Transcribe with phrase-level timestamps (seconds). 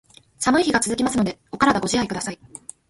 [0.39, 2.39] 寒い日が続きますので、お体ご自愛下さい。